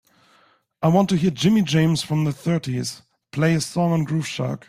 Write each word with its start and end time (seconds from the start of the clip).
I 0.81 0.87
want 0.87 1.09
to 1.09 1.15
hear 1.15 1.29
Jimmy 1.29 1.61
James 1.61 2.01
from 2.01 2.23
the 2.23 2.33
thirties, 2.33 3.03
play 3.31 3.53
a 3.53 3.61
song 3.61 3.91
on 3.91 4.03
Groove 4.03 4.25
Shark. 4.25 4.59